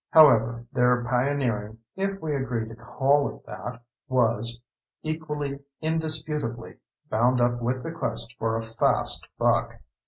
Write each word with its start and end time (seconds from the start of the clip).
However, 0.09 0.65
their 0.73 1.03
pioneering 1.03 1.77
if 1.95 2.19
we 2.23 2.35
agree 2.35 2.67
to 2.67 2.73
call 2.75 3.29
it 3.35 3.45
that 3.45 3.81
was, 4.09 4.59
equally 5.03 5.59
indisputably, 5.79 6.77
bound 7.11 7.39
up 7.39 7.61
with 7.61 7.83
the 7.83 7.91
quest 7.91 8.35
for 8.39 8.55
a 8.57 8.63
fast 8.63 9.29
buck. 9.37 9.79